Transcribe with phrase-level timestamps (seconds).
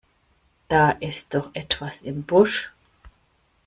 [0.67, 2.73] Da ist doch etwas im Busch!